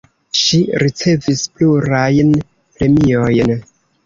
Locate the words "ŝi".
0.43-0.59